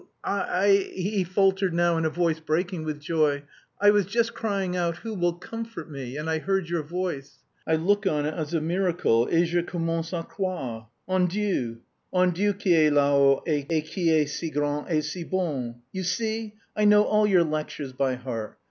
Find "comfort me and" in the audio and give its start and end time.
5.33-6.27